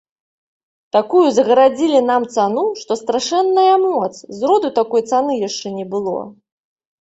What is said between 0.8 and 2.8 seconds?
Такую загарадзілі нам цану,